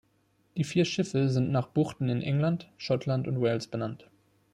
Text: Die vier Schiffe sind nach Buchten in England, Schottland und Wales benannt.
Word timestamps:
Die 0.57 0.63
vier 0.63 0.85
Schiffe 0.85 1.29
sind 1.29 1.51
nach 1.51 1.67
Buchten 1.67 2.09
in 2.09 2.23
England, 2.23 2.67
Schottland 2.75 3.27
und 3.27 3.39
Wales 3.39 3.67
benannt. 3.67 4.09